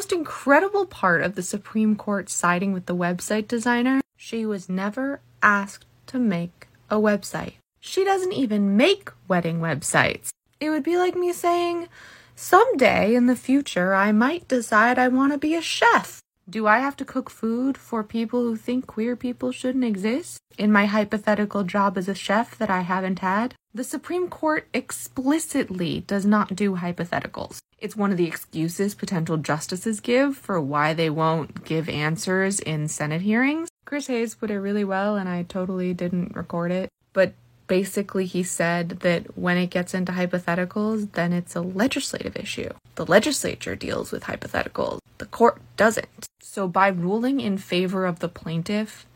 most 0.00 0.12
incredible 0.12 0.86
part 0.86 1.20
of 1.20 1.34
the 1.34 1.42
Supreme 1.42 1.94
Court 1.94 2.30
siding 2.30 2.72
with 2.72 2.86
the 2.86 2.96
website 2.96 3.46
designer, 3.46 4.00
she 4.16 4.46
was 4.46 4.66
never 4.66 5.20
asked 5.42 5.84
to 6.06 6.18
make 6.18 6.68
a 6.88 6.96
website. 6.96 7.56
She 7.80 8.02
doesn't 8.02 8.32
even 8.32 8.78
make 8.78 9.10
wedding 9.28 9.60
websites. 9.60 10.30
It 10.58 10.70
would 10.70 10.84
be 10.84 10.96
like 10.96 11.14
me 11.14 11.34
saying, 11.34 11.88
someday 12.34 13.14
in 13.14 13.26
the 13.26 13.36
future, 13.36 13.92
I 13.92 14.10
might 14.10 14.48
decide 14.48 14.98
I 14.98 15.08
want 15.08 15.32
to 15.32 15.38
be 15.38 15.54
a 15.54 15.60
chef. 15.60 16.22
Do 16.50 16.66
I 16.66 16.80
have 16.80 16.96
to 16.96 17.04
cook 17.04 17.30
food 17.30 17.78
for 17.78 18.02
people 18.02 18.40
who 18.40 18.56
think 18.56 18.88
queer 18.88 19.14
people 19.14 19.52
shouldn't 19.52 19.84
exist? 19.84 20.40
In 20.58 20.72
my 20.72 20.86
hypothetical 20.86 21.62
job 21.62 21.96
as 21.96 22.08
a 22.08 22.14
chef 22.14 22.58
that 22.58 22.68
I 22.68 22.80
haven't 22.80 23.20
had? 23.20 23.54
The 23.72 23.84
Supreme 23.84 24.28
Court 24.28 24.66
explicitly 24.74 26.00
does 26.08 26.26
not 26.26 26.56
do 26.56 26.74
hypotheticals. 26.74 27.58
It's 27.78 27.94
one 27.94 28.10
of 28.10 28.16
the 28.16 28.26
excuses 28.26 28.96
potential 28.96 29.36
justices 29.36 30.00
give 30.00 30.36
for 30.36 30.60
why 30.60 30.92
they 30.92 31.08
won't 31.08 31.64
give 31.64 31.88
answers 31.88 32.58
in 32.58 32.88
Senate 32.88 33.20
hearings. 33.20 33.68
Chris 33.84 34.08
Hayes 34.08 34.34
put 34.34 34.50
it 34.50 34.58
really 34.58 34.84
well, 34.84 35.14
and 35.14 35.28
I 35.28 35.44
totally 35.44 35.94
didn't 35.94 36.34
record 36.34 36.72
it. 36.72 36.88
But 37.12 37.34
basically, 37.70 38.26
he 38.26 38.42
said 38.42 38.98
that 39.06 39.38
when 39.38 39.56
it 39.56 39.70
gets 39.70 39.94
into 39.94 40.10
hypotheticals, 40.10 41.12
then 41.12 41.32
it's 41.32 41.54
a 41.54 41.60
legislative 41.60 42.36
issue. 42.36 42.68
The 42.96 43.06
legislature 43.06 43.76
deals 43.76 44.10
with 44.10 44.24
hypotheticals, 44.24 44.98
the 45.18 45.26
court 45.26 45.62
doesn't. 45.76 46.26
So, 46.40 46.66
by 46.66 46.88
ruling 46.88 47.38
in 47.40 47.58
favor 47.58 48.06
of 48.06 48.18
the 48.18 48.28
plaintiff, 48.28 49.06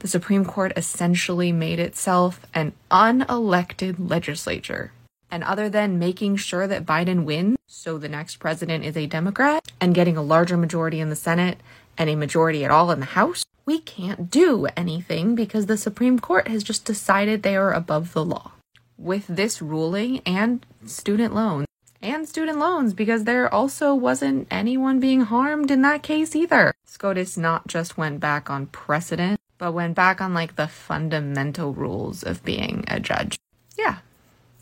the 0.00 0.08
Supreme 0.08 0.44
Court 0.44 0.72
essentially 0.76 1.52
made 1.52 1.78
itself 1.78 2.44
an 2.52 2.72
unelected 2.90 3.94
legislature. 4.10 4.90
And 5.30 5.44
other 5.44 5.68
than 5.68 5.98
making 5.98 6.36
sure 6.36 6.66
that 6.66 6.84
Biden 6.84 7.24
wins, 7.24 7.56
so 7.66 7.98
the 7.98 8.08
next 8.08 8.36
president 8.36 8.84
is 8.84 8.96
a 8.96 9.06
Democrat, 9.06 9.70
and 9.80 9.94
getting 9.94 10.16
a 10.16 10.22
larger 10.22 10.56
majority 10.56 10.98
in 10.98 11.08
the 11.08 11.16
Senate 11.16 11.58
and 11.96 12.10
a 12.10 12.16
majority 12.16 12.64
at 12.64 12.70
all 12.70 12.90
in 12.90 13.00
the 13.00 13.06
House, 13.06 13.44
we 13.64 13.78
can't 13.78 14.30
do 14.30 14.66
anything 14.76 15.34
because 15.34 15.66
the 15.66 15.76
Supreme 15.76 16.18
Court 16.18 16.48
has 16.48 16.64
just 16.64 16.84
decided 16.84 17.42
they 17.42 17.56
are 17.56 17.72
above 17.72 18.12
the 18.12 18.24
law. 18.24 18.52
With 18.98 19.26
this 19.28 19.62
ruling 19.62 20.20
and 20.26 20.66
student 20.84 21.34
loans, 21.34 21.66
and 22.02 22.28
student 22.28 22.58
loans 22.58 22.94
because 22.94 23.24
there 23.24 23.52
also 23.52 23.94
wasn't 23.94 24.48
anyone 24.50 25.00
being 25.00 25.20
harmed 25.20 25.70
in 25.70 25.82
that 25.82 26.02
case 26.02 26.34
either. 26.34 26.72
SCOTUS 26.86 27.36
not 27.36 27.66
just 27.66 27.96
went 27.96 28.20
back 28.20 28.50
on 28.50 28.66
precedent, 28.66 29.38
but 29.58 29.72
went 29.72 29.94
back 29.94 30.20
on 30.20 30.34
like 30.34 30.56
the 30.56 30.66
fundamental 30.66 31.72
rules 31.74 32.22
of 32.22 32.42
being 32.42 32.84
a 32.88 32.98
judge. 32.98 33.38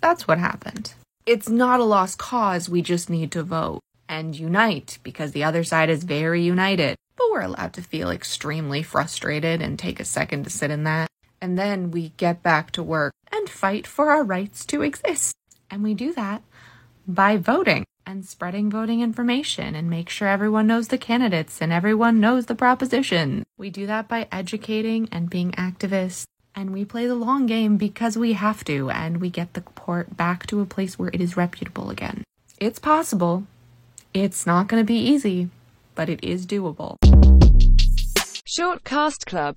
That's 0.01 0.29
what 0.29 0.39
happened. 0.39 0.95
It's 1.27 1.49
not 1.49 1.81
a 1.81 1.85
lost 1.85 2.19
cause, 2.19 2.69
we 2.69 2.83
just 2.83 3.11
need 3.11 3.31
to 3.33 3.43
vote 3.43 3.81
and 4.09 4.35
unite 4.35 4.99
because 5.03 5.33
the 5.33 5.45
other 5.45 5.65
side 5.65 5.91
is 5.91 6.05
very 6.05 6.43
united. 6.43 6.97
But 7.17 7.31
we're 7.31 7.43
allowed 7.43 7.75
to 7.75 7.83
feel 7.83 8.11
extremely 8.11 8.83
frustrated 8.83 9.61
and 9.61 9.79
take 9.79 10.01
a 10.01 10.05
second 10.05 10.45
to 10.45 10.51
sit 10.51 10.71
in 10.71 10.85
that. 10.85 11.09
And 11.41 11.59
then 11.59 11.91
we 11.91 12.11
get 12.17 12.43
back 12.43 12.71
to 12.73 12.83
work 12.83 13.13
and 13.31 13.49
fight 13.49 13.87
for 13.87 14.11
our 14.11 14.25
rights 14.25 14.65
to 14.67 14.83
exist. 14.83 15.35
And 15.71 15.83
we 15.83 15.95
do 15.95 16.13
that 16.15 16.43
by 17.07 17.37
voting 17.37 17.85
and 18.07 18.25
spreading 18.25 18.71
voting 18.71 19.03
information 19.03 19.75
and 19.75 19.91
make 19.91 20.09
sure 20.09 20.29
everyone 20.29 20.67
knows 20.67 20.89
the 20.89 20.97
candidates 20.99 21.61
and 21.61 21.73
everyone 21.73 22.21
knows 22.21 22.47
the 22.47 22.55
proposition. 22.55 23.45
We 23.59 23.69
do 23.69 23.87
that 23.87 24.09
by 24.09 24.29
educating 24.33 25.09
and 25.13 25.29
being 25.29 25.53
activists. 25.53 26.25
And 26.59 26.73
we 26.73 26.85
play 26.85 27.07
the 27.07 27.15
long 27.15 27.47
game 27.47 27.77
because 27.77 28.19
we 28.19 28.33
have 28.33 28.65
to, 28.65 28.91
and 28.91 29.19
we 29.19 29.31
get 29.31 29.55
the 29.55 29.61
port 29.61 30.17
back 30.17 30.45
to 30.49 30.61
a 30.61 30.67
place 30.67 30.99
where 30.99 31.09
it 31.13 31.21
is 31.21 31.37
reputable 31.37 31.89
again. 31.89 32.25
It's 32.59 32.81
possible. 32.81 33.45
It's 34.13 34.45
not 34.45 34.67
going 34.67 34.81
to 34.81 34.85
be 34.85 34.99
easy, 34.99 35.51
but 35.95 36.09
it 36.09 36.19
is 36.21 36.49
doable. 36.49 36.97
Short 38.45 38.83
Cast 38.83 39.25
Club 39.25 39.55